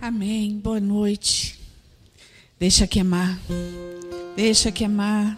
[0.00, 0.60] Amém.
[0.62, 1.58] Boa noite.
[2.56, 3.36] Deixa queimar.
[4.36, 5.36] Deixa queimar.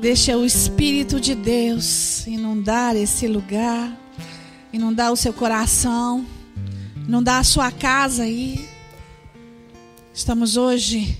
[0.00, 3.96] Deixa o Espírito de Deus inundar esse lugar,
[4.72, 6.26] inundar o seu coração,
[7.06, 8.68] inundar a sua casa aí.
[10.12, 11.16] Estamos hoje,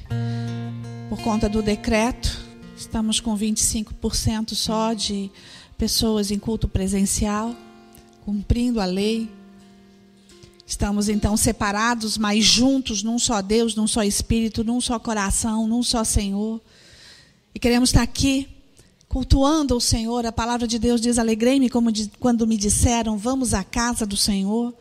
[1.09, 2.41] por conta do decreto,
[2.77, 5.31] estamos com 25% só de
[5.79, 7.55] pessoas em culto presencial,
[8.25, 9.31] cumprindo a lei.
[10.73, 15.83] Estamos então separados, mas juntos num só Deus, num só Espírito, num só coração, num
[15.83, 16.63] só Senhor.
[17.55, 18.49] E queremos estar aqui
[19.07, 20.25] cultuando o Senhor.
[20.25, 21.69] A palavra de Deus diz: Alegrei-me
[22.19, 24.75] quando me disseram, vamos à casa do Senhor.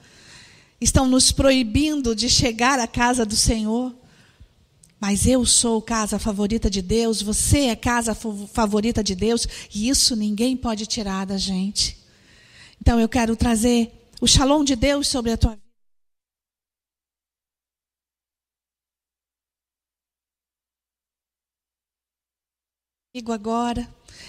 [0.79, 3.93] Estão nos proibindo de chegar à casa do Senhor.
[4.97, 9.45] Mas eu sou casa favorita de Deus, você é casa favorita de Deus,
[9.75, 11.97] e isso ninguém pode tirar da gente.
[12.79, 15.60] Então eu quero trazer o shalom de Deus sobre a tua vida.
[23.13, 23.85] Digo agora,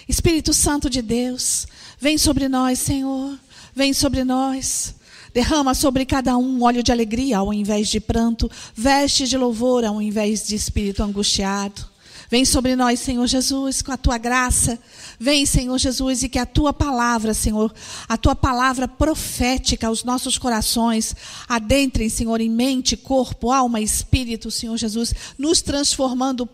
[0.09, 1.65] Espírito Santo de Deus,
[1.97, 3.39] vem sobre nós, Senhor,
[3.73, 4.95] vem sobre nós.
[5.33, 10.01] Derrama sobre cada um óleo de alegria ao invés de pranto, veste de louvor ao
[10.01, 11.93] invés de espírito angustiado.
[12.29, 14.77] Vem sobre nós, Senhor Jesus, com a tua graça.
[15.17, 17.73] Vem, Senhor Jesus, e que a tua palavra, Senhor,
[18.09, 21.15] a tua palavra profética aos nossos corações,
[21.47, 26.45] adentrem, Senhor, em mente, corpo, alma espírito, Senhor Jesus, nos transformando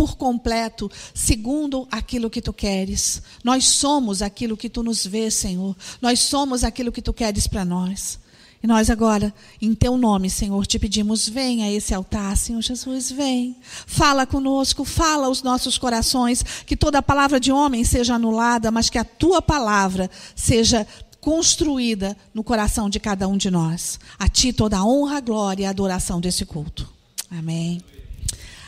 [0.00, 3.20] por completo, segundo aquilo que tu queres.
[3.44, 5.76] Nós somos aquilo que tu nos vês, Senhor.
[6.00, 8.18] Nós somos aquilo que tu queres para nós.
[8.62, 13.12] E nós agora, em teu nome, Senhor, te pedimos, venha a esse altar, Senhor Jesus,
[13.12, 13.54] vem.
[13.86, 18.96] Fala conosco, fala aos nossos corações, que toda palavra de homem seja anulada, mas que
[18.96, 20.86] a tua palavra seja
[21.20, 24.00] construída no coração de cada um de nós.
[24.18, 26.90] A ti toda a honra, a glória e a adoração desse culto.
[27.30, 27.82] Amém.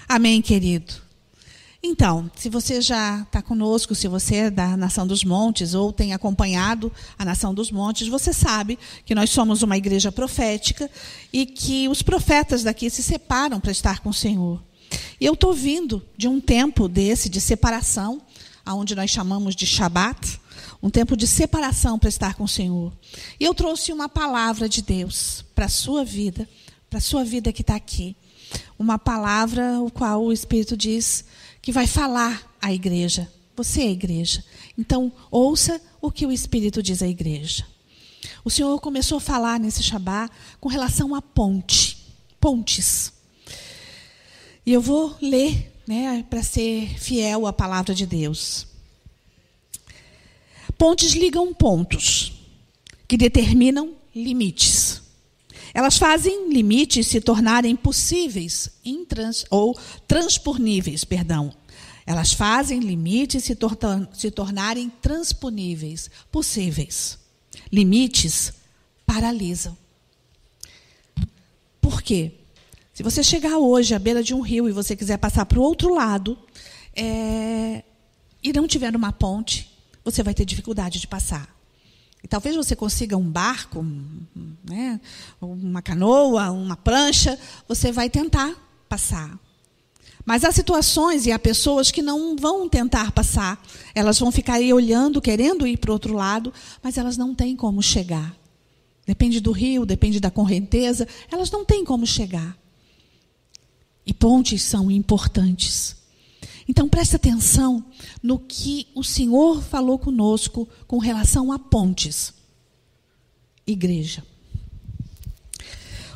[0.07, 1.01] Amém, querido.
[1.85, 6.13] Então, se você já está conosco, se você é da Nação dos Montes ou tem
[6.13, 10.89] acompanhado a Nação dos Montes, você sabe que nós somos uma igreja profética
[11.33, 14.63] e que os profetas daqui se separam para estar com o Senhor.
[15.21, 18.23] E eu estou vindo de um tempo desse, de separação,
[18.65, 20.41] aonde nós chamamos de Shabat,
[20.81, 22.93] um tempo de separação para estar com o Senhor.
[23.41, 26.49] E eu trouxe uma palavra de Deus para a sua vida,
[26.89, 28.15] para a sua vida que está aqui.
[28.79, 31.25] Uma palavra o qual o Espírito diz
[31.63, 33.33] que vai falar à igreja.
[33.57, 34.45] Você é a igreja.
[34.77, 37.65] Então, ouça o que o Espírito diz à igreja.
[38.45, 40.29] O Senhor começou a falar nesse Shabá
[40.61, 41.97] com relação à ponte,
[42.41, 43.13] pontes.
[44.67, 48.67] E eu vou ler, né, para ser fiel à palavra de Deus.
[50.77, 52.33] Pontes ligam pontos
[53.07, 55.02] que determinam limites.
[55.75, 61.53] Elas fazem limites se tornarem possíveis intrans, ou transponíveis, perdão.
[62.05, 63.77] Elas fazem limites se, tor
[64.13, 67.19] se tornarem transponíveis, possíveis.
[67.71, 68.53] Limites
[69.07, 69.77] paralisam.
[71.81, 72.33] Por quê?
[72.93, 75.63] Se você chegar hoje à beira de um rio e você quiser passar para o
[75.63, 76.39] outro lado,
[76.95, 77.83] é,
[78.43, 79.71] e não tiver uma ponte,
[80.05, 81.49] você vai ter dificuldade de passar.
[82.23, 83.85] E talvez você consiga um barco,
[84.65, 85.01] né,
[85.41, 88.55] uma canoa, uma prancha, você vai tentar
[88.89, 89.39] passar.
[90.25, 93.61] Mas há situações e há pessoas que não vão tentar passar.
[93.95, 97.57] Elas vão ficar aí olhando, querendo ir para o outro lado, mas elas não têm
[97.57, 98.35] como chegar.
[99.05, 102.57] Depende do rio, depende da correnteza, elas não têm como chegar.
[104.07, 105.97] E pontes são importantes.
[106.73, 107.85] Então preste atenção
[108.23, 112.33] no que o Senhor falou conosco com relação a pontes.
[113.67, 114.25] Igreja.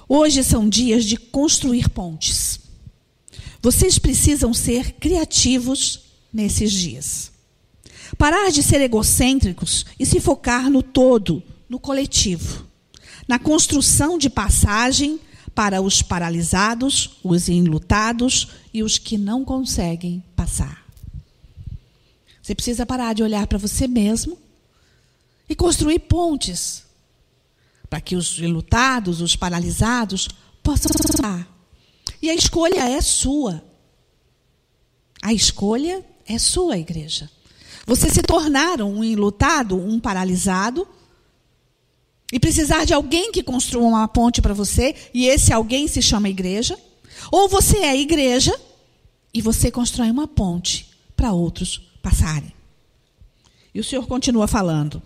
[0.08, 2.58] Hoje são dias de construir pontes.
[3.60, 7.32] Vocês precisam ser criativos nesses dias.
[8.16, 12.66] Parar de ser egocêntricos e se focar no todo, no coletivo,
[13.28, 15.20] na construção de passagem
[15.56, 20.84] para os paralisados, os enlutados e os que não conseguem passar.
[22.42, 24.36] Você precisa parar de olhar para você mesmo
[25.48, 26.84] e construir pontes
[27.88, 30.28] para que os enlutados, os paralisados
[30.62, 31.48] possam passar.
[32.20, 33.64] E a escolha é sua.
[35.22, 37.30] A escolha é sua, igreja.
[37.86, 40.86] Você se tornar um enlutado, um paralisado,
[42.32, 46.28] e precisar de alguém que construa uma ponte para você, e esse alguém se chama
[46.28, 46.78] igreja,
[47.30, 48.58] ou você é igreja
[49.32, 52.52] e você constrói uma ponte para outros passarem.
[53.74, 55.02] E o Senhor continua falando.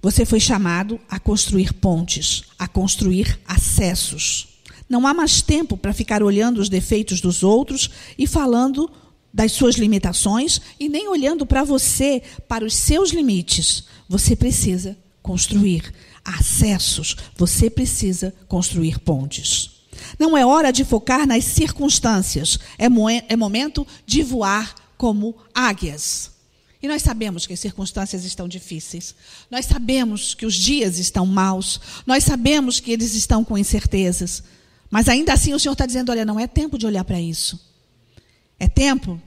[0.00, 4.60] Você foi chamado a construir pontes, a construir acessos.
[4.88, 8.90] Não há mais tempo para ficar olhando os defeitos dos outros e falando
[9.32, 13.84] das suas limitações e nem olhando para você, para os seus limites.
[14.08, 15.92] Você precisa construir
[16.24, 19.70] acessos, você precisa construir pontes.
[20.18, 26.30] Não é hora de focar nas circunstâncias, é, mo é momento de voar como águias.
[26.80, 29.14] E nós sabemos que as circunstâncias estão difíceis.
[29.50, 31.80] Nós sabemos que os dias estão maus.
[32.06, 34.44] Nós sabemos que eles estão com incertezas.
[34.88, 37.67] Mas ainda assim o Senhor está dizendo: olha, não é tempo de olhar para isso.
[38.58, 39.20] É tempo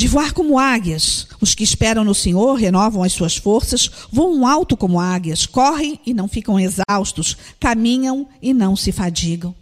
[0.00, 1.26] de voar como águias.
[1.42, 6.14] Os que esperam no Senhor renovam as suas forças, voam alto como águias, correm e
[6.14, 9.54] não ficam exaustos, caminham e não se fadigam.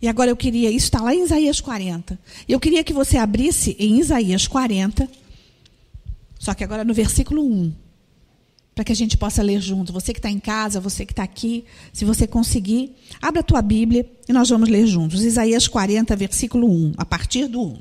[0.00, 2.18] E agora eu queria, isso está lá em Isaías 40.
[2.48, 5.08] Eu queria que você abrisse em Isaías 40,
[6.38, 7.72] só que agora no versículo 1,
[8.74, 9.92] para que a gente possa ler junto.
[9.92, 13.60] Você que está em casa, você que está aqui, se você conseguir, abra a tua
[13.60, 15.22] Bíblia e nós vamos ler juntos.
[15.22, 17.80] Isaías 40, versículo 1, a partir do 1.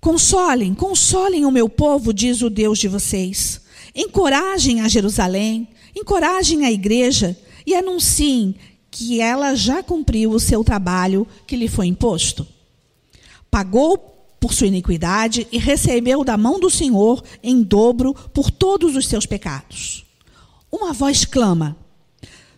[0.00, 3.60] Consolem, consolem o meu povo, diz o Deus de vocês.
[3.94, 7.36] Encorajem a Jerusalém, encorajem a igreja
[7.66, 8.54] e anunciem
[8.90, 12.46] que ela já cumpriu o seu trabalho que lhe foi imposto.
[13.50, 14.09] Pagou
[14.40, 19.26] por sua iniquidade e recebeu da mão do Senhor em dobro por todos os seus
[19.26, 20.06] pecados.
[20.72, 21.76] Uma voz clama: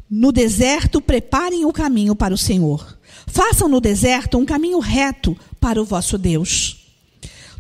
[0.08, 2.96] No deserto preparem o caminho para o Senhor.
[3.26, 6.79] Façam no deserto um caminho reto para o vosso Deus.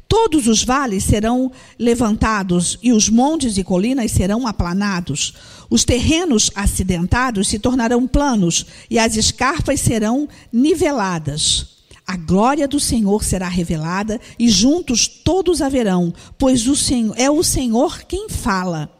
[0.06, 5.32] Todos os vales serão levantados e os montes e colinas serão aplanados.
[5.70, 11.71] Os terrenos acidentados se tornarão planos e as escarpas serão niveladas.
[12.06, 17.42] A glória do Senhor será revelada e juntos todos haverão, pois o Senhor, é o
[17.42, 18.90] Senhor quem fala.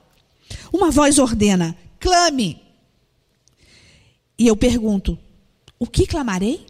[0.72, 2.60] Uma voz ordena: clame.
[4.38, 5.18] E eu pergunto:
[5.78, 6.66] o que clamarei?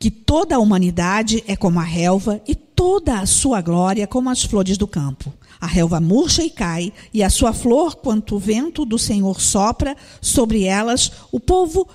[0.00, 4.42] que toda a humanidade é como a relva e toda a sua glória como as
[4.42, 5.30] flores do campo.
[5.60, 9.94] A relva murcha e cai, e a sua flor, quanto o vento do Senhor sopra
[10.18, 11.86] sobre elas, o povo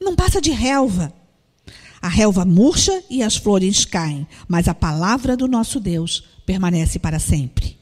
[0.00, 1.12] não passa de relva.
[2.06, 7.18] A relva murcha e as flores caem, mas a palavra do nosso Deus permanece para
[7.18, 7.76] sempre.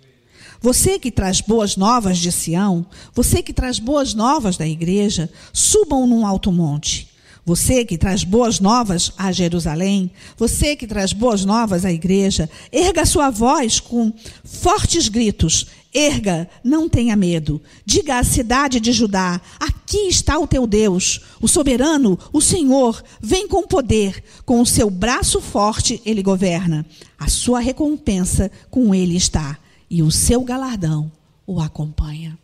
[0.63, 6.07] Você que traz boas novas de Sião, você que traz boas novas da igreja, subam
[6.07, 7.14] num alto monte
[7.45, 13.05] você que traz boas novas a Jerusalém, você que traz boas novas à igreja, erga
[13.05, 14.13] sua voz com
[14.43, 15.67] fortes gritos.
[15.93, 17.63] Erga, não tenha medo.
[17.87, 23.47] Diga à cidade de Judá: aqui está o teu Deus, o soberano, o Senhor, vem
[23.47, 26.85] com poder, com o seu braço forte ele governa.
[27.17, 29.57] A sua recompensa com ele está,
[29.89, 31.13] e o seu galardão
[31.47, 32.37] o acompanha.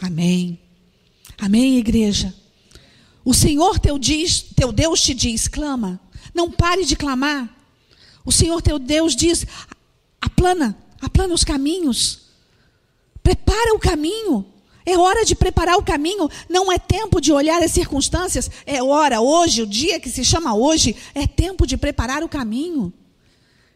[0.00, 0.58] Amém.
[1.38, 2.32] Amém, igreja.
[3.24, 6.00] O Senhor teu, diz, teu Deus te diz: clama,
[6.34, 7.48] não pare de clamar.
[8.24, 9.46] O Senhor teu Deus diz:
[10.20, 12.20] aplana, aplana os caminhos,
[13.22, 14.46] prepara o caminho.
[14.86, 19.20] É hora de preparar o caminho, não é tempo de olhar as circunstâncias, é hora,
[19.20, 22.92] hoje, o dia que se chama hoje, é tempo de preparar o caminho.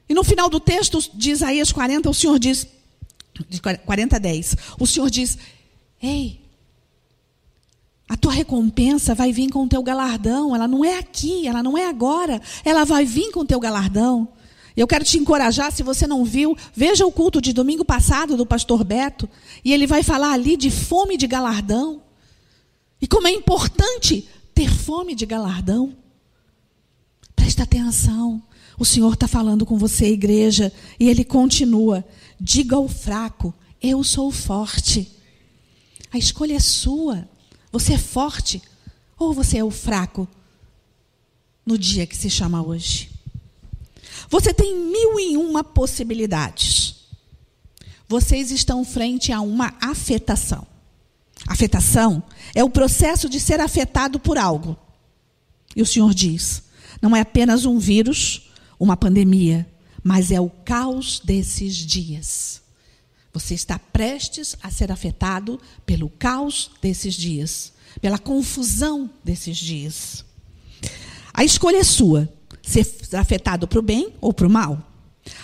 [0.08, 2.66] E no final do texto de Isaías 40, o Senhor diz,
[3.48, 5.38] de 40 a 10, o Senhor diz:
[6.02, 6.43] Ei,
[8.08, 10.54] a tua recompensa vai vir com o teu galardão.
[10.54, 12.40] Ela não é aqui, ela não é agora.
[12.64, 14.28] Ela vai vir com o teu galardão.
[14.76, 18.44] Eu quero te encorajar, se você não viu, veja o culto de domingo passado do
[18.44, 19.28] pastor Beto,
[19.64, 22.02] e ele vai falar ali de fome de galardão.
[23.00, 25.94] E como é importante ter fome de galardão.
[27.36, 28.42] Presta atenção.
[28.78, 32.04] O Senhor está falando com você, igreja, e ele continua:
[32.40, 35.10] diga ao fraco, eu sou forte.
[36.12, 37.28] A escolha é sua.
[37.74, 38.62] Você é forte
[39.18, 40.28] ou você é o fraco
[41.66, 43.10] no dia que se chama hoje?
[44.30, 47.08] Você tem mil e uma possibilidades.
[48.08, 50.64] Vocês estão frente a uma afetação.
[51.48, 52.22] Afetação
[52.54, 54.76] é o processo de ser afetado por algo.
[55.74, 56.62] E o Senhor diz:
[57.02, 59.68] não é apenas um vírus, uma pandemia,
[60.00, 62.62] mas é o caos desses dias.
[63.34, 70.24] Você está prestes a ser afetado pelo caos desses dias, pela confusão desses dias.
[71.32, 74.80] A escolha é sua: ser afetado para o bem ou para o mal.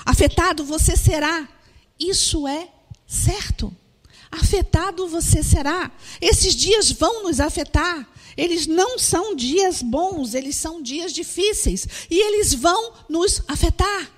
[0.06, 1.48] Afetado você será,
[1.98, 2.68] isso é
[3.08, 3.74] certo.
[4.30, 5.90] Afetado você será.
[6.20, 8.08] Esses dias vão nos afetar.
[8.36, 11.88] Eles não são dias bons, eles são dias difíceis.
[12.08, 14.08] E eles vão nos afetar.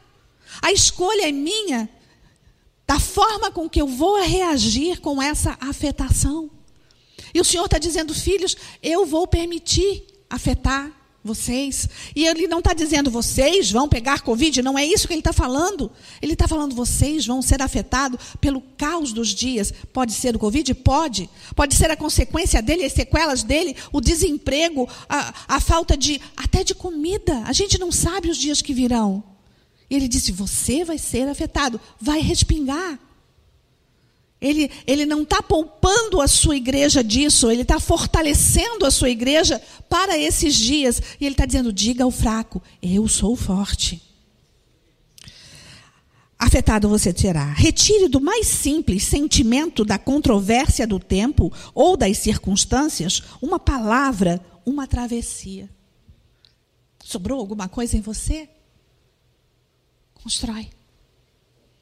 [0.60, 1.88] A escolha é minha
[2.92, 6.50] da forma com que eu vou reagir com essa afetação.
[7.32, 10.92] E o Senhor está dizendo, filhos, eu vou permitir afetar
[11.24, 11.88] vocês.
[12.14, 15.32] E ele não está dizendo vocês vão pegar Covid, não é isso que ele está
[15.32, 15.90] falando.
[16.20, 19.72] Ele está falando vocês vão ser afetados pelo caos dos dias.
[19.90, 20.74] Pode ser o Covid?
[20.74, 21.30] Pode.
[21.56, 26.62] Pode ser a consequência dele, as sequelas dele, o desemprego, a, a falta de até
[26.62, 27.42] de comida.
[27.46, 29.31] A gente não sabe os dias que virão.
[29.92, 32.98] E ele disse: você vai ser afetado, vai respingar.
[34.40, 39.60] Ele, ele não está poupando a sua igreja disso, ele está fortalecendo a sua igreja
[39.90, 40.98] para esses dias.
[41.20, 44.02] E ele está dizendo: diga ao fraco, eu sou forte.
[46.38, 47.52] Afetado você será.
[47.52, 54.86] Retire do mais simples sentimento da controvérsia do tempo ou das circunstâncias uma palavra, uma
[54.86, 55.68] travessia.
[57.04, 58.48] Sobrou alguma coisa em você?
[60.22, 60.70] Constrói.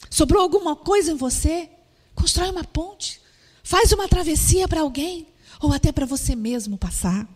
[0.09, 1.69] Sobrou alguma coisa em você?
[2.15, 3.21] Constrói uma ponte.
[3.63, 5.27] Faz uma travessia para alguém.
[5.61, 7.29] Ou até para você mesmo passar.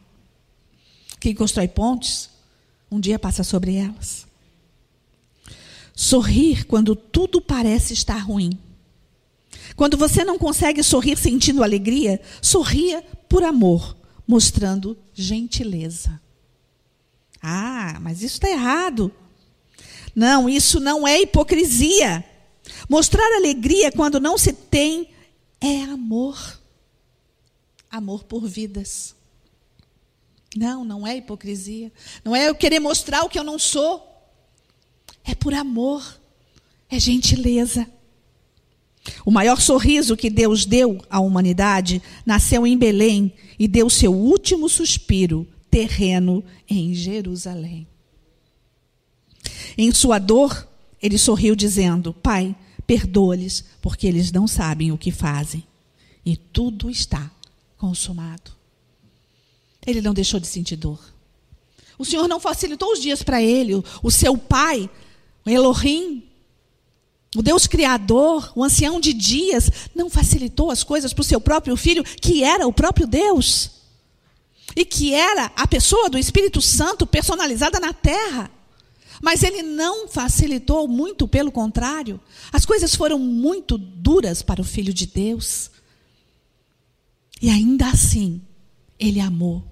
[1.21, 2.31] Quem constrói pontes,
[2.91, 4.27] um dia passa sobre elas.
[5.95, 8.59] Sorrir quando tudo parece estar ruim.
[9.77, 13.97] Quando você não consegue sorrir sentindo alegria, sorria por amor,
[14.27, 16.21] mostrando gentileza.
[17.43, 19.13] Ah, mas isso está errado.
[20.15, 22.25] Não, isso não é hipocrisia.
[22.89, 25.09] Mostrar alegria quando não se tem
[25.61, 26.61] é amor.
[27.91, 29.15] Amor por vidas.
[30.57, 31.93] Não, não é hipocrisia.
[32.25, 34.07] Não é eu querer mostrar o que eu não sou.
[35.25, 36.21] É por amor.
[36.89, 37.89] É gentileza.
[39.25, 44.69] O maior sorriso que Deus deu à humanidade nasceu em Belém e deu seu último
[44.69, 47.87] suspiro terreno em Jerusalém.
[49.77, 50.67] Em sua dor,
[51.03, 52.55] ele sorriu, dizendo: Pai,
[52.87, 55.65] perdoa-lhes, porque eles não sabem o que fazem.
[56.25, 57.31] E tudo está
[57.77, 58.53] consumado.
[59.87, 60.99] Ele não deixou de sentir dor.
[61.99, 63.75] O Senhor não facilitou os dias para ele.
[64.03, 64.89] O seu pai,
[65.45, 66.25] o Elohim,
[67.37, 71.77] o Deus Criador, o ancião de dias, não facilitou as coisas para o seu próprio
[71.77, 73.71] filho, que era o próprio Deus.
[74.75, 78.51] E que era a pessoa do Espírito Santo personalizada na terra.
[79.25, 82.21] Mas ele não facilitou, muito pelo contrário.
[82.53, 85.71] As coisas foram muito duras para o filho de Deus.
[87.41, 88.43] E ainda assim,
[88.99, 89.65] ele amou.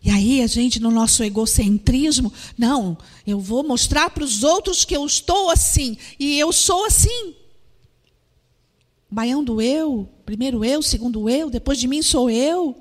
[0.00, 2.96] E aí a gente, no nosso egocentrismo, não,
[3.26, 7.34] eu vou mostrar para os outros que eu estou assim, e eu sou assim.
[9.10, 12.76] Baião do eu, primeiro eu, segundo eu, depois de mim sou eu.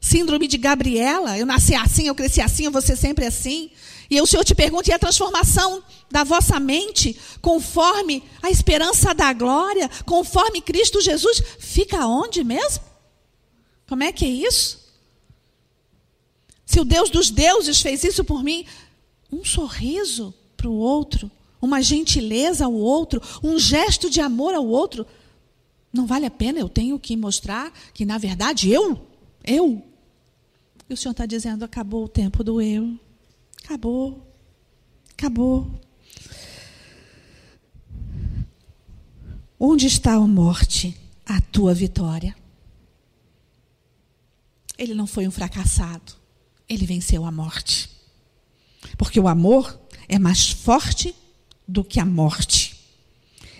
[0.00, 3.70] Síndrome de Gabriela, eu nasci assim, eu cresci assim, eu vou ser sempre assim.
[4.10, 9.32] E o Senhor te pergunta: e a transformação da vossa mente, conforme a esperança da
[9.32, 12.84] glória, conforme Cristo Jesus, fica onde mesmo?
[13.88, 14.82] Como é que é isso?
[16.64, 18.64] Se o Deus dos deuses fez isso por mim,
[19.30, 21.30] um sorriso para o outro,
[21.60, 25.06] uma gentileza ao outro, um gesto de amor ao outro,
[25.92, 29.06] não vale a pena, eu tenho que mostrar que, na verdade, eu,
[29.44, 29.82] eu.
[30.88, 32.98] E o Senhor está dizendo: acabou o tempo do eu.
[33.64, 34.34] Acabou.
[35.12, 35.80] Acabou.
[39.58, 40.96] Onde está a morte?
[41.24, 42.34] A tua vitória.
[44.76, 46.14] Ele não foi um fracassado.
[46.68, 47.88] Ele venceu a morte.
[48.98, 51.14] Porque o amor é mais forte
[51.68, 52.76] do que a morte.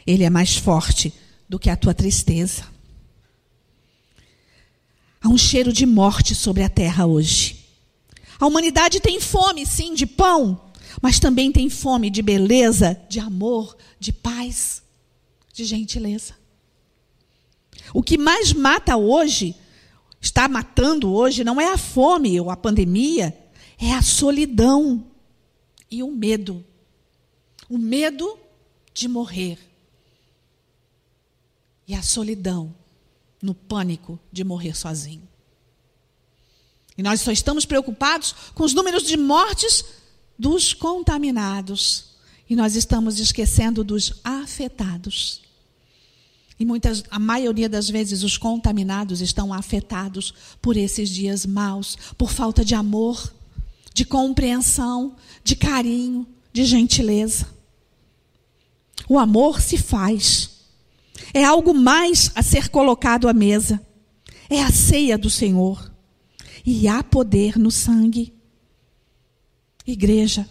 [0.06, 1.14] Ele é mais forte
[1.49, 2.66] do que a tua tristeza.
[5.21, 7.62] Há um cheiro de morte sobre a terra hoje.
[8.42, 10.61] A humanidade tem fome, sim, de pão,
[11.00, 14.82] mas também tem fome de beleza, de amor, de paz,
[15.52, 16.34] de gentileza.
[17.94, 19.54] O que mais mata hoje,
[20.20, 23.32] está matando hoje, não é a fome ou a pandemia,
[23.78, 25.06] é a solidão
[25.88, 26.64] e o medo.
[27.70, 28.37] O medo
[28.92, 29.56] de morrer.
[31.87, 32.75] E a solidão
[33.40, 35.31] no pânico de morrer sozinho.
[36.96, 39.84] E nós só estamos preocupados com os números de mortes
[40.38, 42.12] dos contaminados.
[42.49, 45.40] E nós estamos esquecendo dos afetados.
[46.58, 52.30] E muitas, a maioria das vezes os contaminados estão afetados por esses dias maus, por
[52.30, 53.32] falta de amor,
[53.94, 57.49] de compreensão, de carinho, de gentileza.
[59.08, 60.50] O amor se faz.
[61.34, 63.80] É algo mais a ser colocado à mesa.
[64.49, 65.91] É a ceia do Senhor.
[66.64, 68.33] E há poder no sangue.
[69.87, 70.49] Igreja,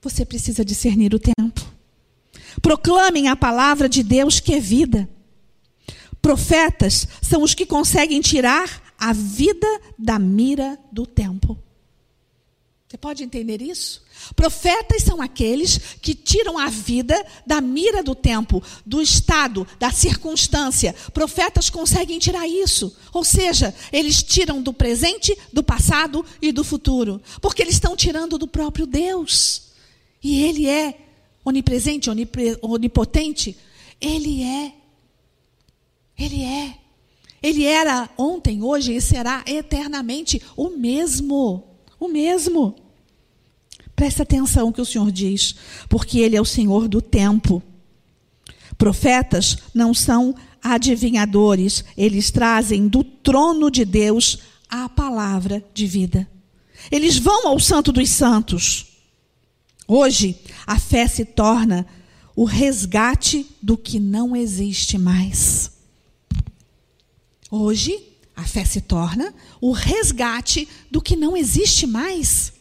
[0.00, 1.66] você precisa discernir o tempo.
[2.62, 5.08] proclamem a palavra de Deus que é vida.
[6.22, 9.66] Profetas são os que conseguem tirar a vida
[9.98, 11.58] da mira do tempo.
[12.88, 14.00] Você pode entender isso?
[14.36, 20.94] Profetas são aqueles que tiram a vida da mira do tempo, do estado, da circunstância.
[21.12, 22.96] Profetas conseguem tirar isso.
[23.12, 27.20] Ou seja, eles tiram do presente, do passado e do futuro.
[27.40, 29.62] Porque eles estão tirando do próprio Deus.
[30.22, 30.96] E Ele é
[31.44, 32.08] onipresente,
[32.62, 33.56] onipotente.
[34.00, 34.72] Ele é.
[36.16, 36.78] Ele é.
[37.42, 41.75] Ele era ontem, hoje e será eternamente o mesmo.
[41.98, 42.74] O mesmo.
[43.94, 45.54] Presta atenção que o Senhor diz,
[45.88, 47.62] porque Ele é o Senhor do tempo.
[48.76, 54.38] Profetas não são adivinhadores, eles trazem do trono de Deus
[54.68, 56.28] a palavra de vida.
[56.90, 58.86] Eles vão ao Santo dos Santos.
[59.88, 60.36] Hoje,
[60.66, 61.86] a fé se torna
[62.34, 65.70] o resgate do que não existe mais.
[67.50, 67.98] Hoje,
[68.36, 72.52] a fé se torna o resgate do que não existe mais.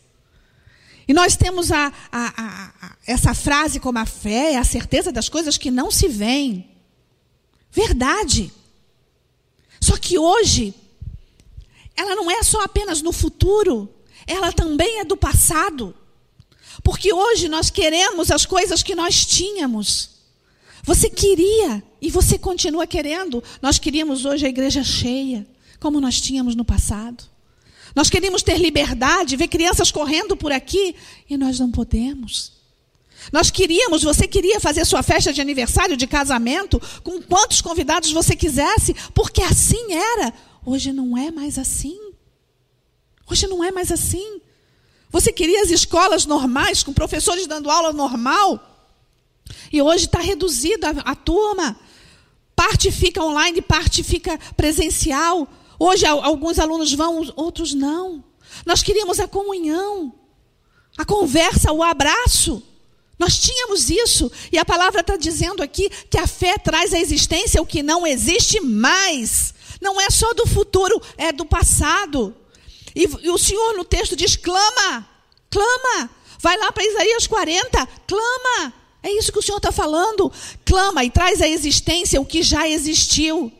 [1.07, 5.29] E nós temos a, a, a, essa frase como a fé é a certeza das
[5.29, 6.71] coisas que não se veem.
[7.71, 8.51] Verdade.
[9.79, 10.73] Só que hoje,
[11.95, 13.93] ela não é só apenas no futuro,
[14.25, 15.93] ela também é do passado.
[16.83, 20.11] Porque hoje nós queremos as coisas que nós tínhamos.
[20.83, 23.43] Você queria e você continua querendo.
[23.61, 25.45] Nós queríamos hoje a igreja cheia,
[25.79, 27.23] como nós tínhamos no passado.
[27.95, 30.95] Nós queríamos ter liberdade, ver crianças correndo por aqui
[31.29, 32.53] e nós não podemos.
[33.31, 38.35] Nós queríamos, você queria fazer sua festa de aniversário, de casamento, com quantos convidados você
[38.35, 40.33] quisesse, porque assim era.
[40.65, 41.97] Hoje não é mais assim.
[43.29, 44.41] Hoje não é mais assim.
[45.09, 48.59] Você queria as escolas normais, com professores dando aula normal,
[49.71, 51.79] e hoje está reduzida a, a turma.
[52.55, 55.47] Parte fica online, parte fica presencial.
[55.79, 58.23] Hoje alguns alunos vão, outros não.
[58.65, 60.13] Nós queríamos a comunhão,
[60.97, 62.63] a conversa, o abraço.
[63.17, 64.31] Nós tínhamos isso.
[64.51, 68.05] E a palavra está dizendo aqui que a fé traz à existência o que não
[68.05, 69.53] existe mais.
[69.81, 72.35] Não é só do futuro, é do passado.
[72.95, 75.07] E, e o Senhor no texto diz: clama,
[75.49, 76.09] clama.
[76.39, 78.73] Vai lá para Isaías 40, clama.
[79.01, 80.31] É isso que o Senhor está falando.
[80.65, 83.51] Clama e traz à existência o que já existiu.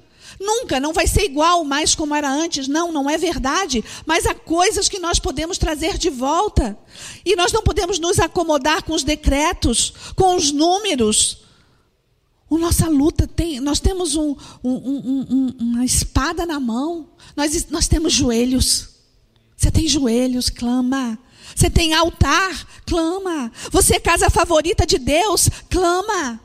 [0.46, 2.68] Nunca, não vai ser igual mais como era antes.
[2.68, 3.84] Não, não é verdade.
[4.06, 6.78] Mas há coisas que nós podemos trazer de volta.
[7.26, 11.40] E nós não podemos nos acomodar com os decretos, com os números.
[12.50, 17.10] A nossa luta tem, nós temos um, um, um, uma espada na mão.
[17.36, 18.90] Nós, nós temos joelhos.
[19.58, 21.18] Você tem joelhos, clama.
[21.56, 23.52] Você tem altar, clama.
[23.72, 26.40] Você é casa favorita de Deus, clama.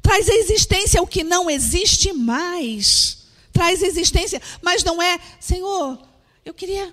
[0.00, 3.23] Traz à existência o que não existe mais
[3.54, 5.98] traz existência, mas não é, Senhor,
[6.44, 6.92] eu queria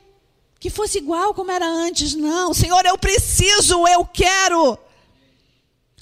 [0.59, 2.13] que fosse igual como era antes.
[2.13, 4.77] Não, Senhor, eu preciso, eu quero.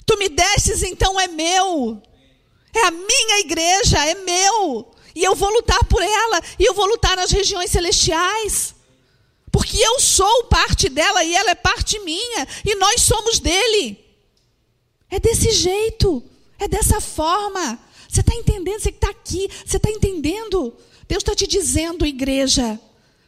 [0.04, 2.00] Tu me destes, então é meu.
[2.74, 4.92] É a minha igreja, é meu.
[5.14, 8.74] E eu vou lutar por ela, e eu vou lutar nas regiões celestiais.
[9.50, 13.98] Porque eu sou parte dela e ela é parte minha, e nós somos dele.
[15.08, 16.22] É desse jeito,
[16.58, 17.78] é dessa forma.
[18.10, 18.80] Você está entendendo?
[18.80, 20.74] Você que está aqui, você está entendendo?
[21.06, 22.78] Deus está te dizendo, igreja,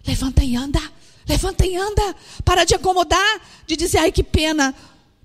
[0.04, 0.80] levanta e anda,
[1.28, 2.16] levanta e anda.
[2.44, 4.74] Para de acomodar, de dizer, ai que pena,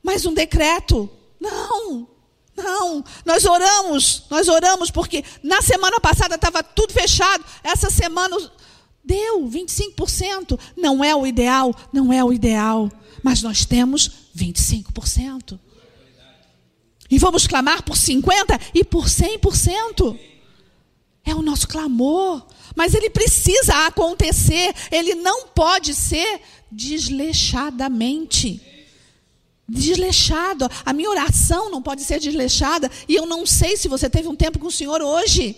[0.04, 1.10] mais um decreto.
[1.40, 2.08] Não,
[2.56, 3.04] não.
[3.26, 7.44] Nós oramos, nós oramos porque na semana passada estava tudo fechado.
[7.64, 8.38] Essa semana
[9.04, 10.60] deu 25%.
[10.78, 12.92] Não é o ideal, não é o ideal.
[13.24, 15.60] Mas nós temos 25%.
[17.10, 20.18] E vamos clamar por 50% e por 100%.
[21.26, 22.46] É o nosso clamor.
[22.76, 24.74] Mas ele precisa acontecer.
[24.92, 26.42] Ele não pode ser
[26.72, 28.62] desleixadamente.
[29.68, 30.70] Desleixado.
[30.86, 32.92] A minha oração não pode ser desleixada.
[33.08, 35.56] E eu não sei se você teve um tempo com o Senhor hoje.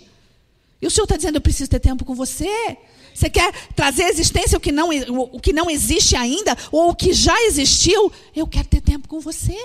[0.82, 2.78] E o Senhor está dizendo: eu preciso ter tempo com você.
[3.14, 6.96] Você quer trazer à existência o que, não, o que não existe ainda, ou o
[6.96, 8.10] que já existiu?
[8.34, 9.58] Eu quero ter tempo com você.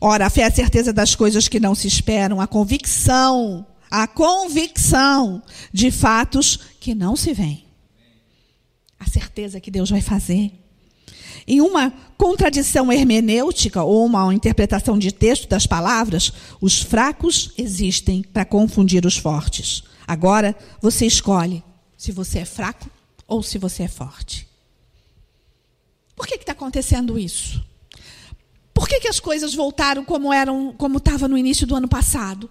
[0.00, 4.06] Ora, a fé é a certeza das coisas que não se esperam, a convicção, a
[4.06, 7.64] convicção de fatos que não se veem.
[8.98, 10.52] A certeza que Deus vai fazer.
[11.46, 18.44] Em uma contradição hermenêutica ou uma interpretação de texto das palavras, os fracos existem para
[18.44, 19.84] confundir os fortes.
[20.06, 21.62] Agora você escolhe
[21.96, 22.88] se você é fraco
[23.26, 24.48] ou se você é forte.
[26.16, 27.62] Por que está acontecendo isso?
[28.74, 32.50] Por que que, as coisas voltaram como eram, como estava no início do ano passado?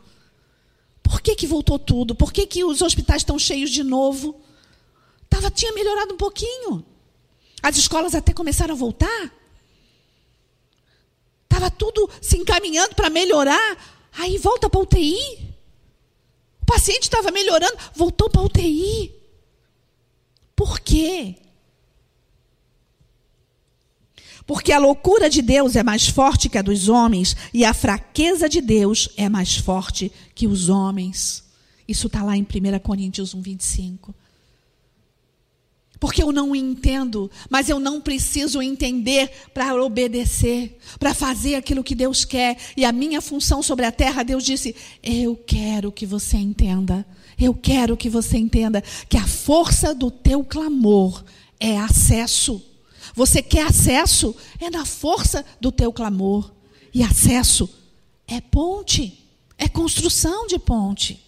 [1.03, 2.15] Por que, que voltou tudo?
[2.15, 4.41] Por que, que os hospitais estão cheios de novo?
[5.29, 6.85] Tava, tinha melhorado um pouquinho.
[7.61, 9.31] As escolas até começaram a voltar.
[11.43, 13.77] Estava tudo se encaminhando para melhorar.
[14.13, 15.53] Aí volta para a UTI.
[16.61, 19.13] O paciente estava melhorando, voltou para a UTI.
[20.55, 21.35] Por quê?
[24.45, 28.49] Porque a loucura de Deus é mais forte que a dos homens, e a fraqueza
[28.49, 31.43] de Deus é mais forte que os homens.
[31.87, 34.13] Isso está lá em 1 Coríntios 1, 25.
[36.03, 41.95] Porque eu não entendo, mas eu não preciso entender para obedecer, para fazer aquilo que
[41.95, 42.57] Deus quer.
[42.75, 47.05] E a minha função sobre a terra, Deus disse: Eu quero que você entenda.
[47.39, 51.23] Eu quero que você entenda que a força do teu clamor
[51.57, 52.61] é acesso.
[53.13, 54.35] Você quer acesso?
[54.59, 56.51] É na força do teu clamor.
[56.93, 57.69] E acesso
[58.27, 59.25] é ponte,
[59.57, 61.19] é construção de ponte.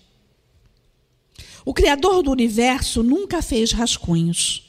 [1.63, 4.63] O Criador do universo nunca fez rascunhos.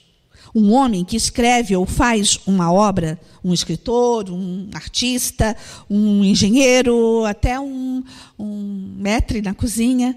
[0.55, 5.55] Um homem que escreve ou faz uma obra, um escritor, um artista,
[5.91, 8.03] um engenheiro, até um,
[8.39, 10.17] um metre na cozinha,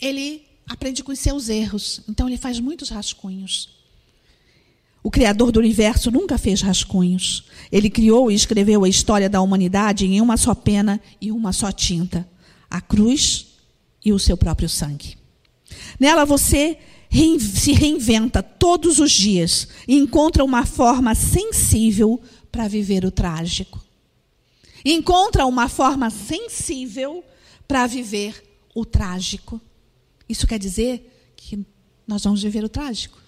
[0.00, 2.00] ele aprende com os seus erros.
[2.08, 3.81] Então ele faz muitos rascunhos.
[5.02, 7.44] O Criador do universo nunca fez rascunhos.
[7.72, 11.72] Ele criou e escreveu a história da humanidade em uma só pena e uma só
[11.72, 12.28] tinta:
[12.70, 13.48] a cruz
[14.04, 15.16] e o seu próprio sangue.
[15.98, 16.78] Nela você
[17.40, 23.82] se reinventa todos os dias e encontra uma forma sensível para viver o trágico.
[24.84, 27.24] Encontra uma forma sensível
[27.66, 28.42] para viver
[28.74, 29.60] o trágico.
[30.28, 31.64] Isso quer dizer que
[32.06, 33.21] nós vamos viver o trágico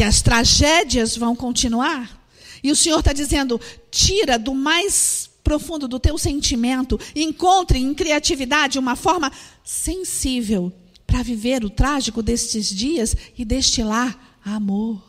[0.00, 2.26] que as tragédias vão continuar.
[2.64, 3.60] E o Senhor está dizendo:
[3.90, 9.30] tira do mais profundo do teu sentimento, encontre em criatividade uma forma
[9.62, 10.72] sensível
[11.06, 15.04] para viver o trágico destes dias e destilar amor,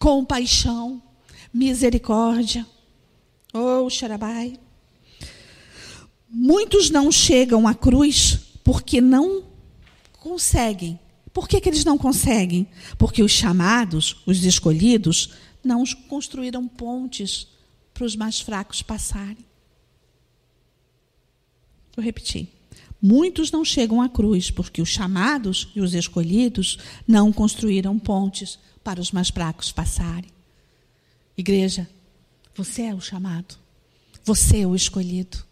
[0.00, 1.00] compaixão,
[1.54, 2.66] misericórdia.
[3.54, 4.58] Oh, Xarabai.
[6.28, 9.44] Muitos não chegam à cruz porque não
[10.18, 10.98] conseguem
[11.36, 12.66] por que, que eles não conseguem?
[12.96, 17.46] Porque os chamados, os escolhidos, não construíram pontes
[17.92, 19.44] para os mais fracos passarem.
[21.94, 22.48] Vou repetir.
[23.02, 28.98] Muitos não chegam à cruz porque os chamados e os escolhidos não construíram pontes para
[28.98, 30.30] os mais fracos passarem.
[31.36, 31.86] Igreja,
[32.54, 33.58] você é o chamado.
[34.24, 35.44] Você é o escolhido.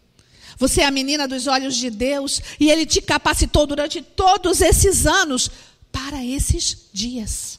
[0.57, 5.05] Você é a menina dos olhos de Deus e Ele te capacitou durante todos esses
[5.05, 5.51] anos
[5.95, 7.57] para esses dias.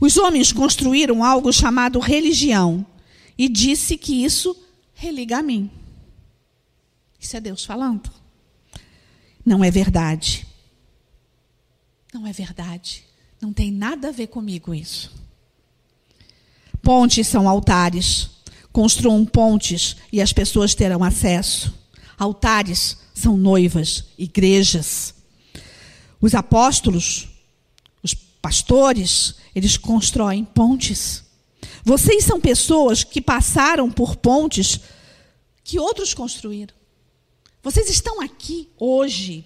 [0.00, 2.86] Os homens construíram algo chamado religião
[3.36, 4.56] e disse que isso
[4.94, 5.70] religa a mim.
[7.20, 8.10] Isso é Deus falando.
[9.44, 10.46] Não é verdade.
[12.10, 13.04] Não é verdade.
[13.38, 15.12] Não tem nada a ver comigo isso.
[16.80, 18.30] Pontes são altares.
[18.72, 21.74] Construam pontes e as pessoas terão acesso.
[22.18, 25.21] Altares são noivas, igrejas.
[26.22, 27.28] Os apóstolos,
[28.00, 31.24] os pastores, eles constroem pontes.
[31.84, 34.78] Vocês são pessoas que passaram por pontes
[35.64, 36.74] que outros construíram.
[37.60, 39.44] Vocês estão aqui hoje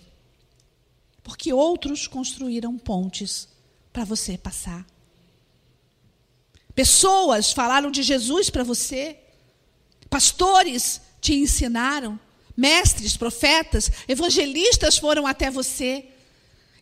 [1.23, 3.49] porque outros construíram pontes
[3.91, 4.87] para você passar.
[6.75, 9.19] Pessoas falaram de Jesus para você.
[10.11, 12.21] Pastores te ensinaram.
[12.55, 16.11] Mestres, profetas, evangelistas foram até você.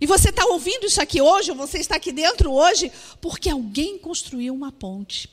[0.01, 3.99] E você está ouvindo isso aqui hoje, ou você está aqui dentro hoje, porque alguém
[3.99, 5.31] construiu uma ponte.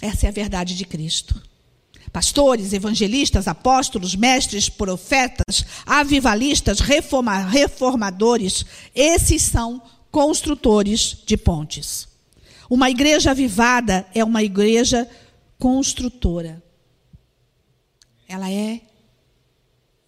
[0.00, 1.40] Essa é a verdade de Cristo.
[2.12, 12.08] Pastores, evangelistas, apóstolos, mestres, profetas, avivalistas, reforma, reformadores, esses são construtores de pontes.
[12.68, 15.08] Uma igreja avivada é uma igreja
[15.58, 16.62] construtora.
[18.26, 18.80] Ela é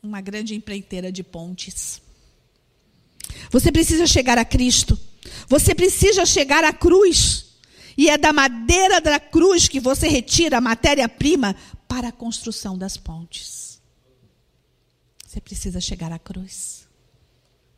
[0.02, 2.02] uma grande empreiteira de pontes.
[3.50, 4.98] Você precisa chegar a Cristo.
[5.48, 7.52] Você precisa chegar à cruz.
[7.96, 11.54] E é da madeira da cruz que você retira a matéria-prima
[11.86, 13.80] para a construção das pontes.
[15.24, 16.88] Você precisa chegar à cruz.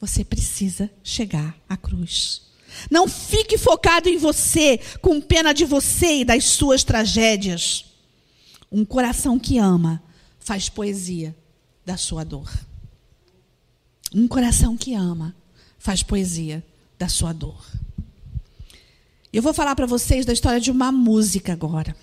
[0.00, 2.42] Você precisa chegar à cruz.
[2.90, 7.84] Não fique focado em você, com pena de você e das suas tragédias.
[8.72, 10.02] Um coração que ama
[10.40, 11.36] faz poesia
[11.84, 12.50] da sua dor.
[14.14, 15.34] Um coração que ama
[15.78, 16.64] faz poesia
[16.98, 17.64] da sua dor.
[19.32, 21.96] Eu vou falar para vocês da história de uma música agora.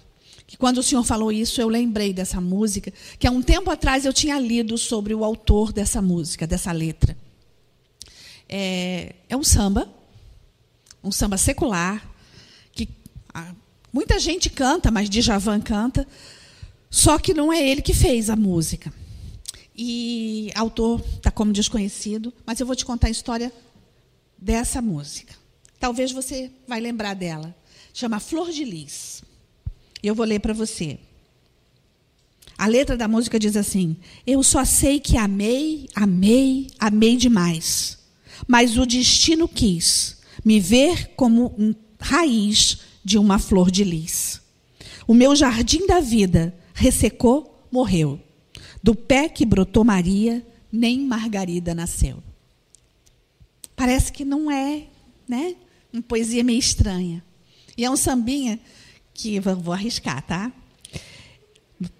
[0.46, 4.06] Que quando o senhor falou isso, eu lembrei dessa música, que há um tempo atrás
[4.06, 7.16] eu tinha lido sobre o autor dessa música, dessa letra.
[8.50, 9.88] É, é um samba,
[11.02, 12.06] um samba secular,
[12.74, 12.90] que
[13.34, 13.56] ah,
[13.94, 16.06] muita gente canta, mas Djavan canta,
[16.90, 18.94] só que não é ele que fez a música.
[19.76, 23.52] E autor está como desconhecido, mas eu vou te contar a história
[24.38, 25.36] dessa música.
[25.80, 27.56] Talvez você vai lembrar dela.
[27.94, 29.24] Chama Flor de Lis.
[30.04, 31.00] Eu vou ler para você.
[32.58, 37.98] A letra da música diz assim: Eu só sei que amei, amei, amei demais.
[38.48, 44.42] Mas o destino quis me ver como raiz de uma flor de lis.
[45.08, 48.20] O meu jardim da vida ressecou, morreu.
[48.84, 52.22] Do pé que brotou Maria, nem Margarida nasceu.
[53.76, 54.88] Parece que não é,
[55.28, 55.56] né?
[55.92, 57.24] Uma poesia meio estranha.
[57.78, 58.60] E é um sambinha
[59.14, 60.52] que vou arriscar, tá?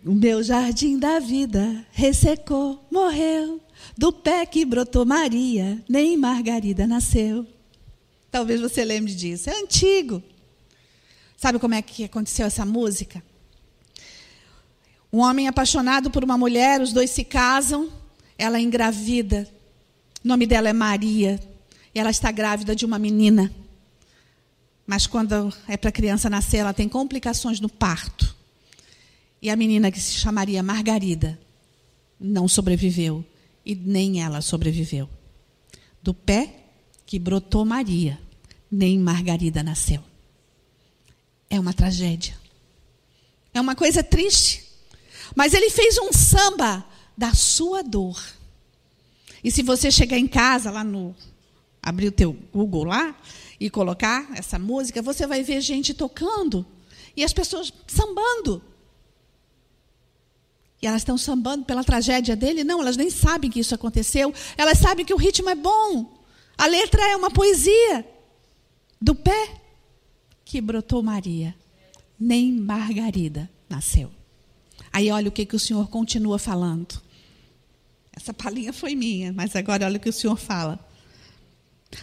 [0.06, 3.60] O meu jardim da vida ressecou, morreu.
[3.98, 7.48] Do pé que brotou Maria, nem Margarida nasceu.
[8.30, 9.50] Talvez você lembre disso.
[9.50, 10.22] É antigo.
[11.36, 13.24] Sabe como é que aconteceu essa música?
[15.12, 17.90] Um homem apaixonado por uma mulher, os dois se casam,
[18.38, 19.48] ela é engravida.
[20.24, 21.40] O nome dela é Maria.
[21.94, 23.54] E ela está grávida de uma menina.
[24.88, 28.36] Mas quando é para a criança nascer, ela tem complicações no parto.
[29.42, 31.40] E a menina que se chamaria Margarida
[32.20, 33.26] não sobreviveu.
[33.66, 35.10] E nem ela sobreviveu.
[36.02, 36.56] Do pé
[37.06, 38.18] que brotou Maria,
[38.72, 40.02] nem Margarida nasceu.
[41.50, 42.36] É uma tragédia.
[43.54, 44.71] É uma coisa triste.
[45.36, 46.86] Mas ele fez um samba
[47.18, 48.22] da sua dor.
[49.44, 51.16] E se você chegar em casa, lá no.
[51.82, 53.16] abrir o teu Google lá
[53.60, 56.66] e colocar essa música, você vai ver gente tocando
[57.16, 58.62] e as pessoas sambando.
[60.82, 62.64] E elas estão sambando pela tragédia dele?
[62.64, 64.34] Não, elas nem sabem que isso aconteceu.
[64.58, 66.12] Elas sabem que o ritmo é bom.
[66.58, 68.06] A letra é uma poesia.
[69.00, 69.62] Do pé
[70.44, 71.56] que brotou Maria,
[72.20, 74.12] nem Margarida nasceu.
[74.92, 77.02] Aí olha o que, que o Senhor continua falando.
[78.14, 80.80] Essa palhinha foi minha, mas agora olha o que o Senhor fala.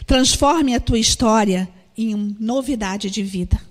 [0.05, 3.61] Transforme a tua história em novidade de vida,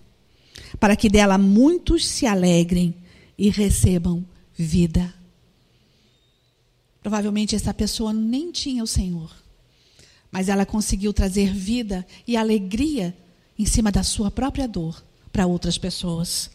[0.78, 2.94] para que dela muitos se alegrem
[3.37, 5.12] e recebam vida.
[7.00, 9.31] Provavelmente essa pessoa nem tinha o Senhor,
[10.31, 13.16] mas ela conseguiu trazer vida e alegria
[13.59, 15.02] em cima da sua própria dor
[15.33, 16.50] para outras pessoas.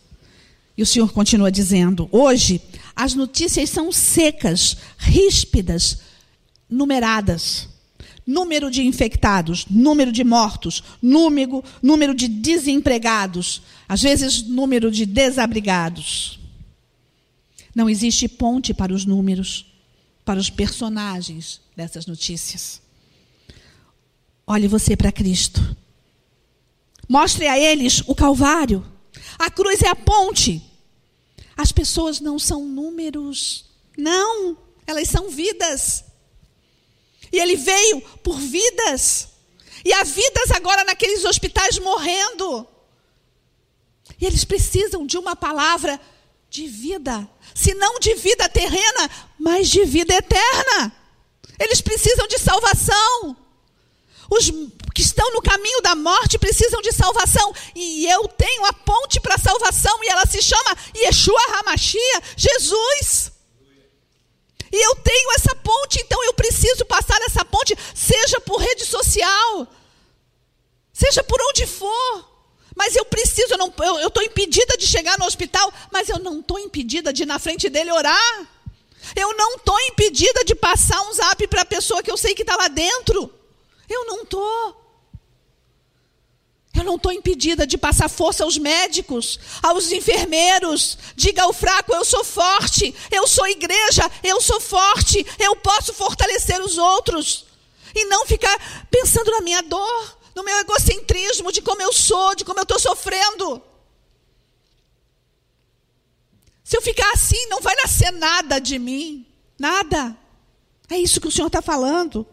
[0.78, 2.62] E o Senhor continua dizendo: hoje
[2.96, 6.00] as notícias são secas, ríspidas,
[6.70, 7.70] numeradas.
[8.26, 16.40] Número de infectados, número de mortos, número, número de desempregados, às vezes número de desabrigados.
[17.76, 19.66] Não existe ponte para os números,
[20.24, 22.82] para os personagens dessas notícias.
[24.48, 25.76] Olhe você para Cristo.
[27.10, 28.86] Mostre a eles o Calvário.
[29.38, 30.62] A cruz é a ponte.
[31.56, 33.66] As pessoas não são números.
[33.98, 36.04] Não, elas são vidas.
[37.32, 39.30] E ele veio por vidas.
[39.86, 42.68] E há vidas agora naqueles hospitais morrendo.
[44.20, 46.00] E eles precisam de uma palavra
[46.50, 47.28] de vida.
[47.54, 50.96] Se não de vida terrena, mas de vida eterna.
[51.60, 53.36] Eles precisam de salvação.
[54.36, 54.50] Os
[54.94, 57.54] que estão no caminho da morte precisam de salvação.
[57.76, 63.32] E eu tenho a ponte para a salvação e ela se chama Yeshua Hamashia, Jesus.
[64.72, 69.68] E eu tenho essa ponte, então eu preciso passar essa ponte, seja por rede social,
[70.92, 72.34] seja por onde for.
[72.76, 77.14] Mas eu preciso, eu estou impedida de chegar no hospital, mas eu não estou impedida
[77.14, 78.48] de ir na frente dele orar.
[79.16, 82.42] Eu não estou impedida de passar um zap para a pessoa que eu sei que
[82.42, 83.32] está lá dentro.
[83.94, 84.84] Eu não estou.
[86.76, 90.98] Eu não estou impedida de passar força aos médicos, aos enfermeiros.
[91.16, 96.60] Diga ao fraco: eu sou forte, eu sou igreja, eu sou forte, eu posso fortalecer
[96.62, 97.46] os outros.
[97.94, 102.44] E não ficar pensando na minha dor, no meu egocentrismo, de como eu sou, de
[102.44, 103.62] como eu estou sofrendo.
[106.64, 109.28] Se eu ficar assim, não vai nascer nada de mim.
[109.60, 110.18] Nada.
[110.90, 112.26] É isso que o Senhor está falando.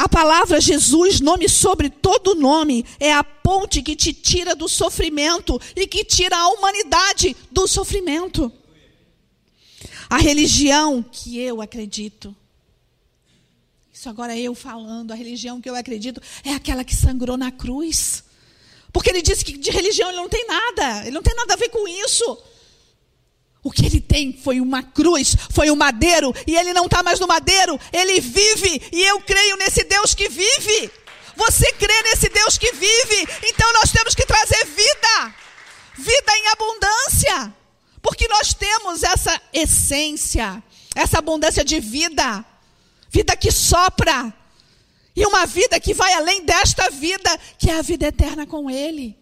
[0.00, 5.60] A palavra Jesus, nome sobre todo nome, é a ponte que te tira do sofrimento
[5.76, 8.50] e que tira a humanidade do sofrimento.
[10.08, 12.34] A religião que eu acredito,
[13.92, 17.50] isso agora é eu falando, a religião que eu acredito é aquela que sangrou na
[17.50, 18.24] cruz
[18.94, 21.58] Porque ele disse que de religião ele não tem nada, ele não tem nada a
[21.58, 22.38] ver com isso.
[23.62, 27.20] O que ele tem foi uma cruz, foi um madeiro, e ele não está mais
[27.20, 30.90] no madeiro, ele vive, e eu creio nesse Deus que vive.
[31.36, 35.34] Você crê nesse Deus que vive, então nós temos que trazer vida,
[35.96, 37.54] vida em abundância,
[38.00, 40.62] porque nós temos essa essência,
[40.94, 42.44] essa abundância de vida,
[43.10, 44.34] vida que sopra,
[45.14, 49.18] e uma vida que vai além desta vida, que é a vida eterna com Ele.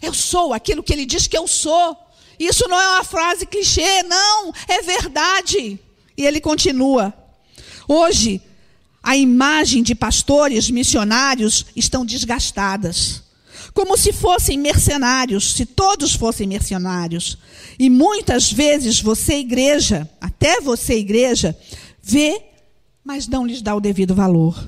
[0.00, 2.03] Eu sou aquilo que Ele diz que eu sou.
[2.38, 5.78] Isso não é uma frase clichê, não, é verdade.
[6.16, 7.12] E ele continua.
[7.88, 8.40] Hoje,
[9.02, 13.22] a imagem de pastores missionários estão desgastadas,
[13.74, 17.36] como se fossem mercenários, se todos fossem mercenários.
[17.78, 21.56] E muitas vezes você, igreja, até você, igreja,
[22.02, 22.40] vê,
[23.04, 24.66] mas não lhes dá o devido valor.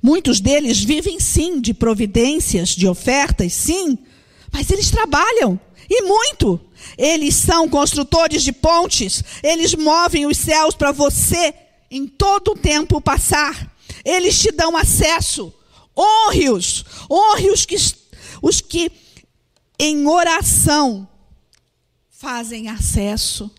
[0.00, 3.98] Muitos deles vivem sim de providências, de ofertas, sim,
[4.52, 6.60] mas eles trabalham, e muito.
[6.96, 11.54] Eles são construtores de pontes, eles movem os céus para você
[11.90, 13.74] em todo o tempo passar.
[14.04, 15.52] Eles te dão acesso.
[15.96, 17.76] Honre-os, honre os que,
[18.40, 18.92] os que
[19.78, 21.08] em oração
[22.08, 23.50] fazem acesso.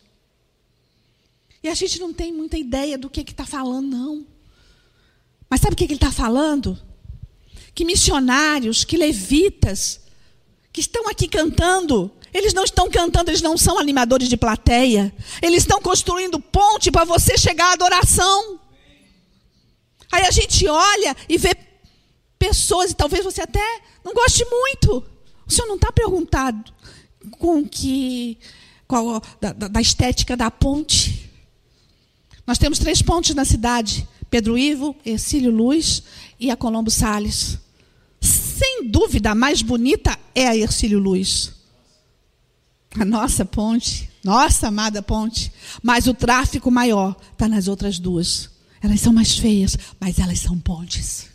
[1.61, 4.25] E a gente não tem muita ideia do que está falando, não.
[5.49, 6.79] Mas sabe o que, que ele está falando?
[7.73, 10.01] Que missionários, que levitas,
[10.71, 15.13] que estão aqui cantando, eles não estão cantando, eles não são animadores de plateia.
[15.41, 18.59] Eles estão construindo ponte para você chegar à adoração.
[20.11, 21.55] Aí a gente olha e vê
[22.37, 25.03] pessoas, e talvez você até não goste muito.
[25.45, 26.71] O senhor não está perguntado
[27.31, 28.37] com que
[28.87, 31.29] qual, da, da, estética da ponte.
[32.45, 36.03] Nós temos três pontes na cidade: Pedro Ivo, Ercílio Luz
[36.39, 37.57] e a Colombo Sales.
[38.21, 41.58] Sem dúvida, a mais bonita é a Ercílio Luz
[42.97, 48.49] a nossa ponte, nossa amada ponte, mas o tráfico maior está nas outras duas.
[48.81, 51.27] Elas são mais feias, mas elas são pontes.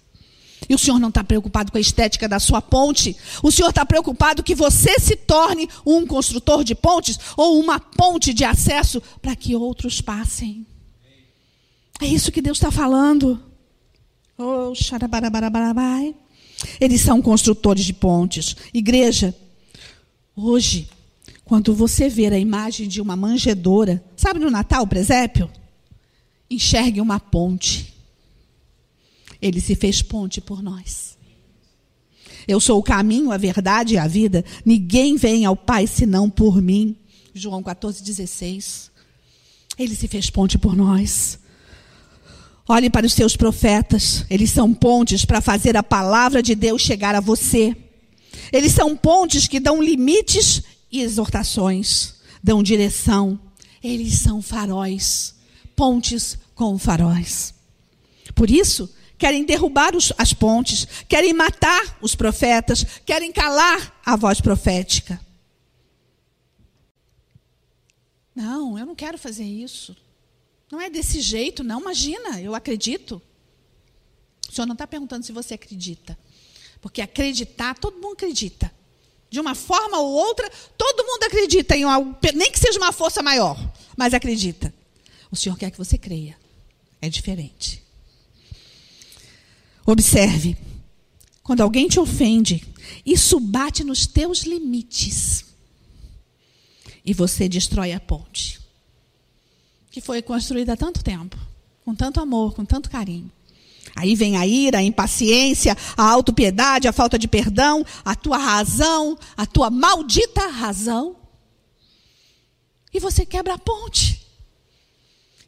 [0.68, 3.16] E o Senhor não está preocupado com a estética da sua ponte.
[3.42, 8.32] O Senhor está preocupado que você se torne um construtor de pontes ou uma ponte
[8.32, 10.66] de acesso para que outros passem.
[12.00, 13.40] É isso que Deus está falando.
[14.36, 14.72] Oh,
[16.80, 18.56] Eles são construtores de pontes.
[18.72, 19.34] Igreja,
[20.34, 20.88] hoje
[21.44, 25.50] quando você ver a imagem de uma manjedoura, sabe no Natal, presépio?
[26.50, 27.94] Enxergue uma ponte.
[29.40, 31.18] Ele se fez ponte por nós.
[32.48, 34.44] Eu sou o caminho, a verdade e a vida.
[34.64, 36.96] Ninguém vem ao Pai senão por mim.
[37.34, 38.90] João 14, 16.
[39.78, 41.38] Ele se fez ponte por nós.
[42.66, 44.24] Olhe para os seus profetas.
[44.30, 47.76] Eles são pontes para fazer a palavra de Deus chegar a você.
[48.52, 50.62] Eles são pontes que dão limites
[50.94, 53.38] e exortações, dão direção.
[53.82, 55.34] Eles são faróis,
[55.74, 57.52] pontes com faróis.
[58.32, 64.40] Por isso, querem derrubar os, as pontes, querem matar os profetas, querem calar a voz
[64.40, 65.20] profética.
[68.32, 69.96] Não, eu não quero fazer isso.
[70.70, 71.80] Não é desse jeito, não.
[71.80, 73.20] Imagina, eu acredito.
[74.48, 76.16] O senhor não está perguntando se você acredita.
[76.80, 78.72] Porque acreditar, todo mundo acredita.
[79.34, 83.20] De uma forma ou outra, todo mundo acredita em algo, nem que seja uma força
[83.20, 83.58] maior,
[83.96, 84.72] mas acredita.
[85.28, 86.38] O Senhor quer que você creia.
[87.02, 87.82] É diferente.
[89.84, 90.56] Observe.
[91.42, 92.64] Quando alguém te ofende,
[93.04, 95.44] isso bate nos teus limites.
[97.04, 98.60] E você destrói a ponte.
[99.90, 101.36] Que foi construída há tanto tempo,
[101.84, 103.32] com tanto amor, com tanto carinho.
[103.96, 109.16] Aí vem a ira, a impaciência, a autopiedade, a falta de perdão, a tua razão,
[109.36, 111.16] a tua maldita razão.
[112.92, 114.24] E você quebra a ponte.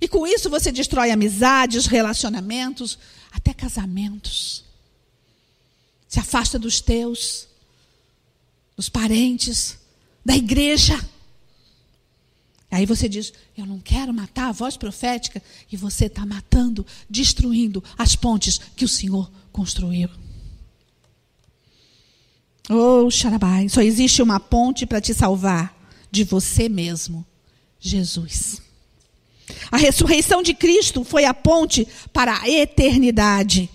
[0.01, 2.99] E com isso você destrói amizades, relacionamentos,
[3.33, 4.65] até casamentos.
[6.09, 7.49] Se afasta dos teus,
[8.77, 9.79] dos parentes,
[10.25, 10.99] da igreja.
[12.71, 15.43] Aí você diz: Eu não quero matar a voz profética.
[15.71, 20.09] E você está matando, destruindo as pontes que o Senhor construiu.
[22.69, 25.75] Oh, Xarabai, só existe uma ponte para te salvar
[26.11, 27.25] de você mesmo:
[27.79, 28.61] Jesus.
[29.71, 33.71] A ressurreição de Cristo foi a ponte para a eternidade.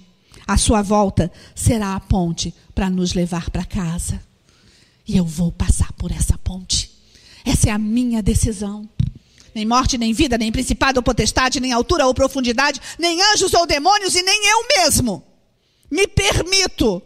[0.46, 4.22] A sua volta será a ponte para nos levar para casa.
[5.08, 6.81] E eu vou passar por essa ponte.
[7.46, 8.90] Essa é a minha decisão.
[9.54, 13.68] Nem morte, nem vida, nem principado ou potestade, nem altura ou profundidade, nem anjos ou
[13.68, 15.32] demônios e nem eu mesmo
[15.92, 17.04] me permito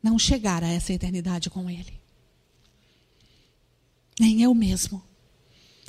[0.00, 2.00] não chegar a essa eternidade com Ele.
[4.18, 5.02] Nem eu mesmo.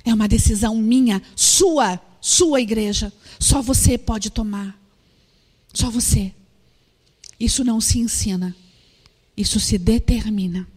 [0.03, 3.13] É uma decisão minha, sua, sua igreja.
[3.39, 4.77] Só você pode tomar.
[5.71, 6.33] Só você.
[7.39, 8.55] Isso não se ensina.
[9.35, 10.67] Isso se determina.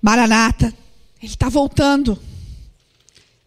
[0.00, 0.66] Maranata,
[1.20, 2.20] ele está voltando.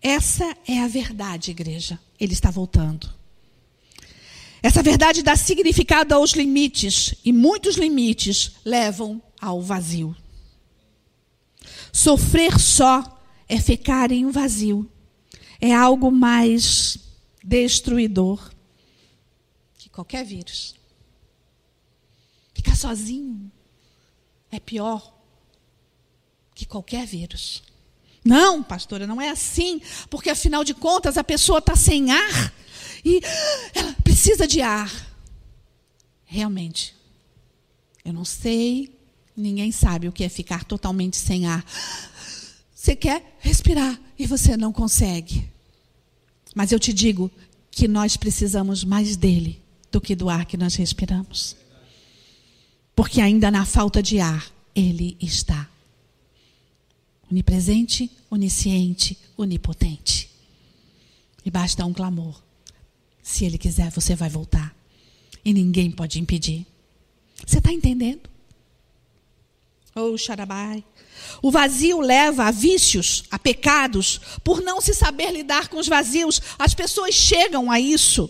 [0.02, 2.00] Essa é a verdade, igreja.
[2.20, 3.10] Ele está voltando.
[4.62, 10.16] Essa verdade dá significado aos limites, e muitos limites levam ao vazio.
[11.94, 14.90] Sofrer só é ficar em um vazio.
[15.62, 16.98] É algo mais
[17.44, 18.52] destruidor
[19.78, 20.76] que qualquer vírus.
[22.54, 23.50] Ficar sozinho
[24.52, 25.19] é pior
[26.60, 27.64] que qualquer vírus.
[28.22, 32.54] Não, pastora, não é assim, porque afinal de contas a pessoa está sem ar
[33.06, 33.22] e
[33.74, 34.92] ela precisa de ar.
[36.26, 36.94] Realmente,
[38.04, 38.94] eu não sei,
[39.38, 41.66] ninguém sabe o que é ficar totalmente sem ar.
[42.76, 45.50] Você quer respirar e você não consegue.
[46.54, 47.32] Mas eu te digo
[47.72, 51.56] que nós precisamos mais dele do que do ar que nós respiramos.
[52.94, 54.46] Porque ainda na falta de ar,
[54.76, 55.70] ele está.
[57.32, 60.30] Onipresente, onisciente, onipotente.
[61.46, 62.42] E basta um clamor.
[63.22, 64.76] Se ele quiser, você vai voltar.
[65.44, 66.66] E ninguém pode impedir.
[67.46, 68.30] Você está entendendo?
[69.96, 70.84] Oh, xarabai.
[71.42, 76.42] O vazio leva a vícios, a pecados, por não se saber lidar com os vazios.
[76.58, 78.30] As pessoas chegam a isso.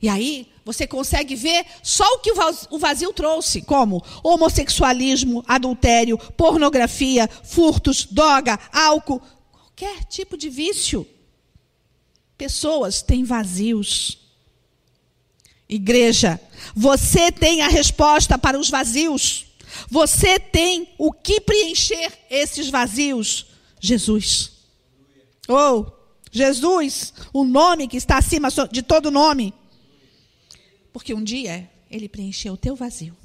[0.00, 2.32] E aí, você consegue ver só o que
[2.70, 11.06] o vazio trouxe, como homossexualismo, adultério, pornografia, furtos, droga, álcool, qualquer tipo de vício.
[12.38, 14.18] Pessoas têm vazios.
[15.68, 16.40] Igreja,
[16.74, 19.46] você tem a resposta para os vazios.
[19.88, 23.46] Você tem o que preencher esses vazios?
[23.80, 24.52] Jesus.
[25.48, 25.86] Oh,
[26.30, 29.52] Jesus, o nome que está acima de todo nome.
[30.92, 33.16] Porque um dia ele preencheu o teu vazio.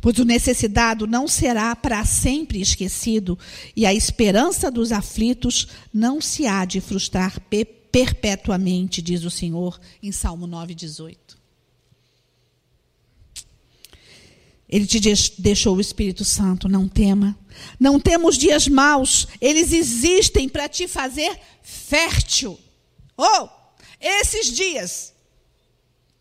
[0.00, 3.38] Pois o necessitado não será para sempre esquecido,
[3.74, 7.40] e a esperança dos aflitos não se há de frustrar
[7.90, 11.16] perpetuamente, diz o Senhor em Salmo 9,18.
[14.68, 15.00] Ele te
[15.38, 17.38] deixou o Espírito Santo, não tema.
[17.80, 22.58] Não temos dias maus, eles existem para te fazer fértil.
[23.16, 23.48] Oh,
[23.98, 25.14] esses dias,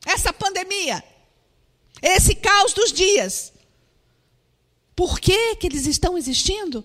[0.07, 1.03] essa pandemia,
[2.01, 3.51] esse caos dos dias,
[4.95, 6.83] por que, que eles estão existindo?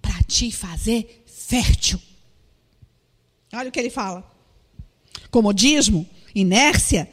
[0.00, 2.00] Para te fazer fértil.
[3.52, 4.28] Olha o que ele fala:
[5.30, 7.10] comodismo, inércia,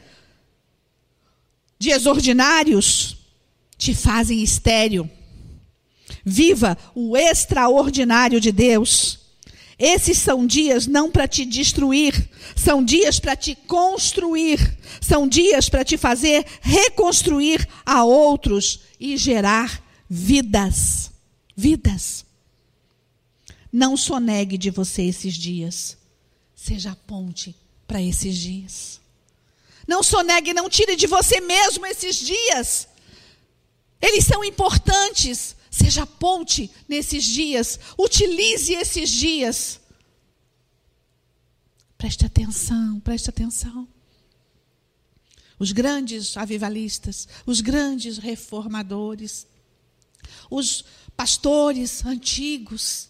[1.77, 3.17] dias ordinários
[3.77, 5.09] te fazem estéril.
[6.23, 9.20] Viva o extraordinário de Deus.
[9.84, 15.84] Esses são dias não para te destruir, são dias para te construir, são dias para
[15.84, 21.09] te fazer reconstruir a outros e gerar vidas.
[21.55, 22.23] Vidas.
[23.73, 25.97] Não sonegue de você esses dias.
[26.55, 27.55] Seja a ponte
[27.88, 29.01] para esses dias.
[29.88, 32.88] Não sonegue, não tire de você mesmo esses dias.
[33.99, 35.55] Eles são importantes.
[35.72, 37.80] Seja ponte nesses dias.
[37.97, 39.80] Utilize esses dias.
[41.97, 43.88] Preste atenção, preste atenção.
[45.57, 49.47] Os grandes avivalistas, os grandes reformadores,
[50.49, 50.84] os
[51.15, 53.07] pastores antigos,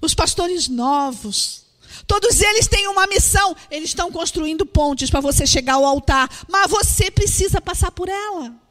[0.00, 1.66] os pastores novos,
[2.06, 3.54] todos eles têm uma missão.
[3.70, 8.61] Eles estão construindo pontes para você chegar ao altar, mas você precisa passar por ela.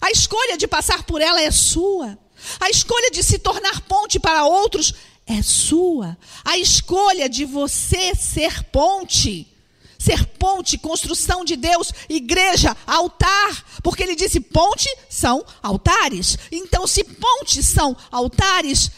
[0.00, 2.18] A escolha de passar por ela é sua.
[2.58, 4.94] A escolha de se tornar ponte para outros
[5.26, 6.16] é sua.
[6.44, 9.46] A escolha de você ser ponte,
[9.98, 16.38] ser ponte, construção de Deus, igreja, altar, porque ele disse ponte são altares.
[16.50, 18.90] Então, se pontes são altares,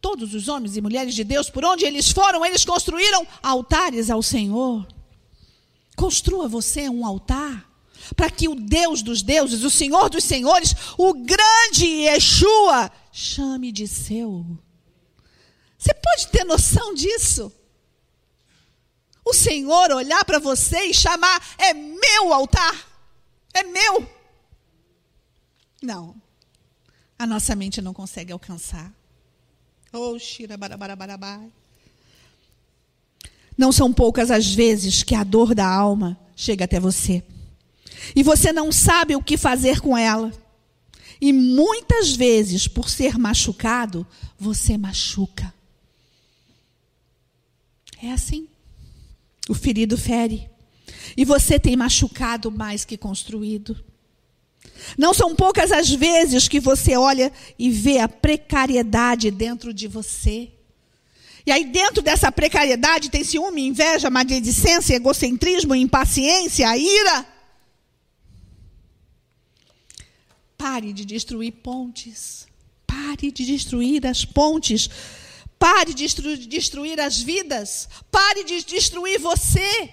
[0.00, 4.22] todos os homens e mulheres de Deus, por onde eles foram, eles construíram altares ao
[4.22, 4.86] Senhor.
[5.96, 7.65] Construa você um altar
[8.14, 13.88] para que o Deus dos deuses, o Senhor dos senhores, o grande Yeshua, chame de
[13.88, 14.44] seu.
[15.78, 17.52] Você pode ter noção disso?
[19.24, 22.74] O Senhor olhar para você e chamar, é meu altar,
[23.52, 24.08] é meu.
[25.82, 26.14] Não,
[27.18, 28.92] a nossa mente não consegue alcançar.
[29.92, 30.56] Oh, Shira
[33.56, 37.24] Não são poucas as vezes que a dor da alma chega até você.
[38.14, 40.32] E você não sabe o que fazer com ela.
[41.20, 44.06] E muitas vezes, por ser machucado,
[44.38, 45.52] você machuca.
[48.02, 48.46] É assim.
[49.48, 50.50] O ferido fere.
[51.16, 53.82] E você tem machucado mais que construído.
[54.98, 60.50] Não são poucas as vezes que você olha e vê a precariedade dentro de você.
[61.46, 67.24] E aí, dentro dessa precariedade, tem ciúme, inveja, maledicência, egocentrismo, impaciência, ira.
[70.56, 72.46] Pare de destruir pontes.
[72.86, 74.88] Pare de destruir as pontes.
[75.58, 76.06] Pare de
[76.48, 77.88] destruir as vidas.
[78.10, 79.90] Pare de destruir você.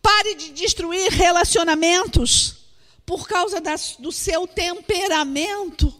[0.00, 2.64] Pare de destruir relacionamentos
[3.04, 5.92] por causa das, do seu temperamento.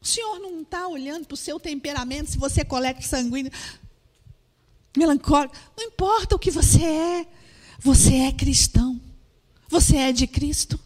[0.00, 3.52] O Senhor não está olhando para o seu temperamento, se você é coleta sanguíneo,
[4.96, 5.54] melancólico.
[5.76, 7.26] Não importa o que você é.
[7.78, 9.00] Você é cristão.
[9.68, 10.80] Você é de Cristo.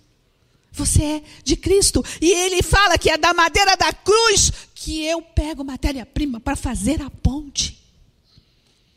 [0.74, 2.04] Você é de Cristo.
[2.20, 7.00] E ele fala que é da madeira da cruz que eu pego matéria-prima para fazer
[7.00, 7.78] a ponte.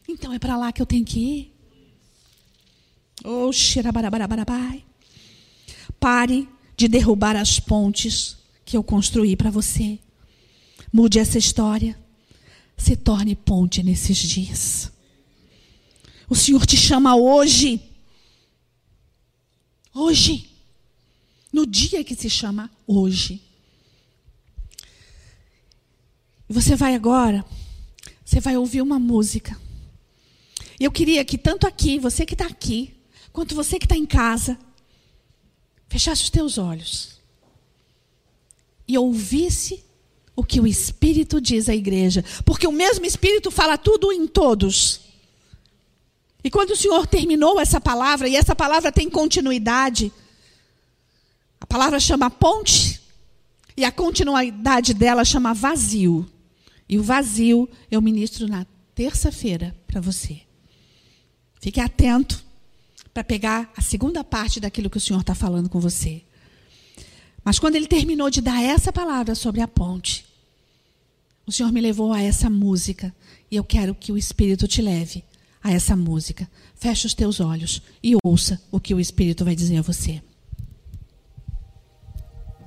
[0.10, 1.54] Então é para lá que eu tenho que ir.
[3.24, 4.84] Oh, xirabarabarabai.
[6.00, 10.00] Pare de derrubar as pontes que eu construí para você.
[10.92, 11.98] Mude essa história.
[12.76, 14.92] Se torne ponte nesses dias.
[16.28, 17.80] O Senhor te chama hoje.
[19.94, 20.57] Hoje
[21.58, 23.42] no dia que se chama hoje.
[26.48, 27.44] Você vai agora,
[28.24, 29.60] você vai ouvir uma música.
[30.80, 32.94] E eu queria que tanto aqui, você que está aqui,
[33.34, 34.56] quanto você que está em casa,
[35.90, 37.18] fechasse os teus olhos
[38.88, 39.84] e ouvisse
[40.36, 42.24] o que o Espírito diz à igreja.
[42.46, 45.02] Porque o mesmo Espírito fala tudo em todos.
[46.44, 50.14] E quando o Senhor terminou essa palavra, e essa palavra tem continuidade,
[51.68, 53.02] a palavra chama ponte
[53.76, 56.28] e a continuidade dela chama vazio.
[56.88, 58.66] E o vazio eu ministro na
[58.96, 60.40] terça-feira para você.
[61.60, 62.44] Fique atento
[63.14, 66.24] para pegar a segunda parte daquilo que o Senhor está falando com você.
[67.44, 70.26] Mas quando ele terminou de dar essa palavra sobre a ponte,
[71.46, 73.14] o Senhor me levou a essa música.
[73.52, 75.24] E eu quero que o Espírito te leve
[75.62, 76.50] a essa música.
[76.76, 80.22] Feche os teus olhos e ouça o que o Espírito vai dizer a você.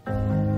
[0.07, 0.50] O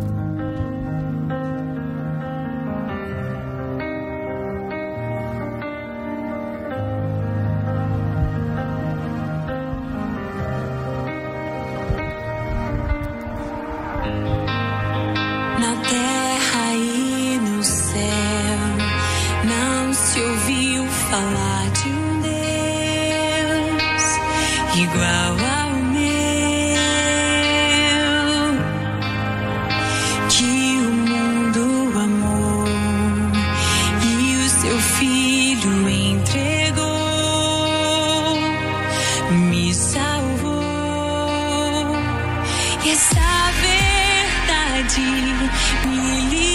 [45.15, 46.52] 你离。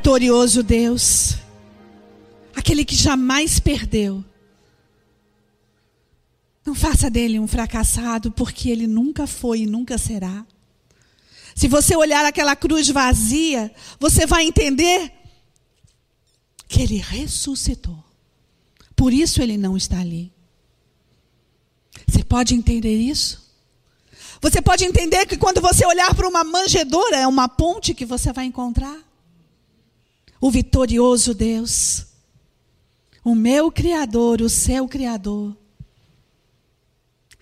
[0.00, 1.34] Vitorioso Deus,
[2.56, 4.24] aquele que jamais perdeu.
[6.64, 10.46] Não faça dele um fracassado, porque ele nunca foi e nunca será.
[11.54, 15.12] Se você olhar aquela cruz vazia, você vai entender
[16.66, 18.02] que ele ressuscitou.
[18.96, 20.32] Por isso ele não está ali.
[22.08, 23.50] Você pode entender isso?
[24.40, 28.32] Você pode entender que quando você olhar para uma manjedoura, é uma ponte que você
[28.32, 29.09] vai encontrar
[30.40, 32.06] o vitorioso Deus,
[33.22, 35.54] o meu Criador, o seu Criador.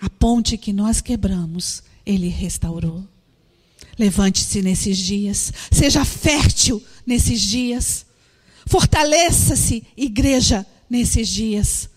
[0.00, 3.06] A ponte que nós quebramos, Ele restaurou.
[3.96, 8.06] Levante-se nesses dias, seja fértil nesses dias,
[8.66, 11.88] fortaleça-se, igreja, nesses dias.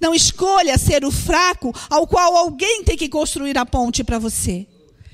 [0.00, 4.66] Não escolha ser o fraco ao qual alguém tem que construir a ponte para você.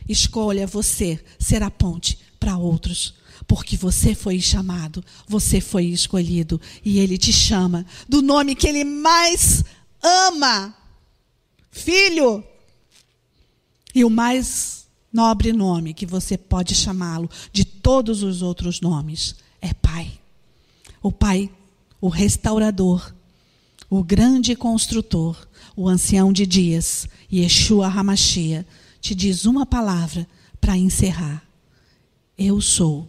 [0.07, 3.15] Escolha você ser a ponte para outros
[3.47, 8.85] porque você foi chamado, você foi escolhido e ele te chama do nome que ele
[8.85, 9.65] mais
[10.03, 10.75] ama.
[11.71, 12.45] Filho.
[13.95, 19.73] E o mais nobre nome que você pode chamá-lo de todos os outros nomes é
[19.73, 20.11] Pai.
[21.01, 21.51] O Pai,
[22.01, 23.15] o restaurador,
[23.89, 25.37] o grande construtor,
[25.77, 28.67] o ancião de dias, Yeshua Hamashia,
[29.01, 30.27] te diz uma palavra
[30.61, 31.43] para encerrar.
[32.37, 33.09] Eu sou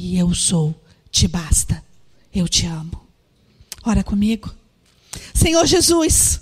[0.00, 0.74] e eu sou,
[1.10, 1.84] te basta.
[2.34, 3.06] Eu te amo.
[3.84, 4.50] Ora comigo.
[5.34, 6.40] Senhor Jesus,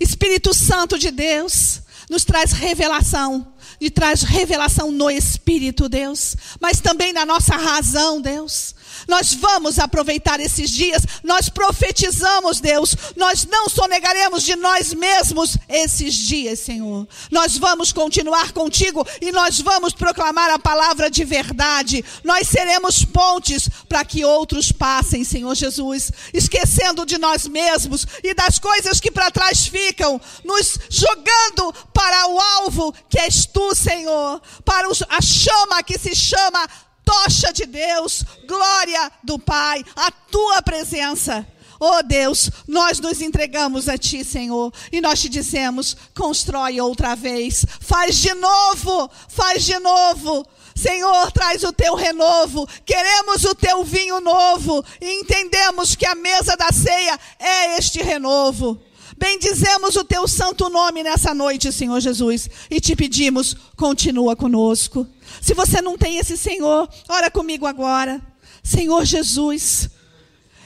[0.00, 7.12] Espírito Santo de Deus, nos traz revelação, e traz revelação no Espírito, Deus, mas também
[7.12, 8.74] na nossa razão, Deus.
[9.08, 16.14] Nós vamos aproveitar esses dias, nós profetizamos, Deus, nós não sonegaremos de nós mesmos esses
[16.14, 17.06] dias, Senhor.
[17.30, 22.04] Nós vamos continuar contigo e nós vamos proclamar a palavra de verdade.
[22.22, 28.58] Nós seremos pontes para que outros passem, Senhor Jesus, esquecendo de nós mesmos e das
[28.58, 34.88] coisas que para trás ficam, nos jogando para o alvo que és tu, Senhor, para
[35.08, 36.68] a chama que se chama
[37.04, 41.46] tocha de Deus, glória do Pai, a tua presença.
[41.78, 47.64] Oh Deus, nós nos entregamos a Ti, Senhor, e nós te dizemos: constrói outra vez,
[47.80, 50.46] faz de novo, faz de novo.
[50.74, 56.56] Senhor, traz o teu renovo, queremos o teu vinho novo, e entendemos que a mesa
[56.56, 58.80] da ceia é este renovo.
[59.24, 65.08] Bendizemos o teu santo nome nessa noite, Senhor Jesus, e te pedimos, continua conosco.
[65.40, 68.20] Se você não tem esse Senhor, ora comigo agora.
[68.62, 69.88] Senhor Jesus,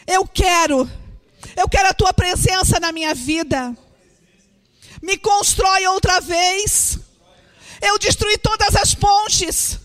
[0.09, 0.91] eu quero,
[1.57, 3.79] eu quero a tua presença na minha vida.
[5.01, 6.99] Me constrói outra vez.
[7.81, 9.79] Eu destruí todas as pontes.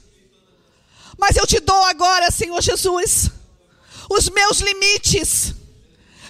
[1.16, 3.30] Mas eu te dou agora, Senhor Jesus,
[4.10, 5.54] os meus limites.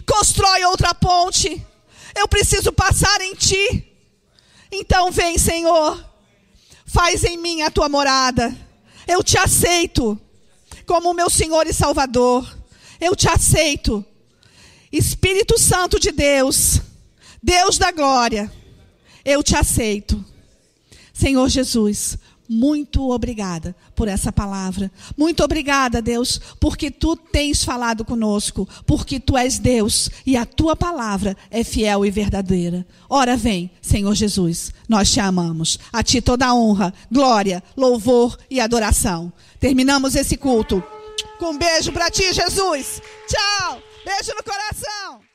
[0.05, 1.65] Constrói outra ponte.
[2.16, 3.88] Eu preciso passar em ti.
[4.72, 6.03] Então vem, Senhor.
[6.86, 8.55] Faz em mim a tua morada.
[9.07, 10.20] Eu te aceito
[10.86, 12.57] como meu Senhor e Salvador.
[12.99, 14.05] Eu te aceito.
[14.93, 16.80] Espírito Santo de Deus,
[17.41, 18.53] Deus da glória,
[19.26, 20.24] eu te aceito.
[21.11, 22.16] Senhor Jesus,
[22.54, 24.91] muito obrigada por essa palavra.
[25.18, 30.76] Muito obrigada, Deus, porque tu tens falado conosco, porque tu és Deus e a tua
[30.76, 32.86] palavra é fiel e verdadeira.
[33.10, 35.80] Ora vem, Senhor Jesus, nós te amamos.
[35.91, 39.34] A ti toda honra, glória, louvor e adoração.
[39.60, 40.84] Terminamos esse culto
[41.39, 43.01] com um beijo para ti, Jesus.
[43.28, 43.82] Tchau.
[44.06, 45.32] Beijo no coração.